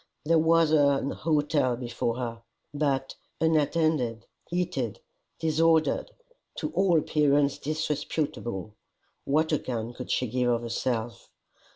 There 0.25 0.39
was 0.39 0.71
an 0.71 1.11
hotel 1.11 1.75
before 1.75 2.17
her! 2.17 2.41
But, 2.73 3.13
unattended, 3.39 4.25
heated, 4.49 4.99
disordered, 5.39 6.09
to 6.55 6.71
all 6.71 6.97
appearance 6.97 7.59
disreputable, 7.59 8.73
what 9.25 9.51
account 9.51 9.97
could 9.97 10.09
she 10.09 10.25
give 10.25 10.49
of 10.49 10.63
herself? 10.63 11.29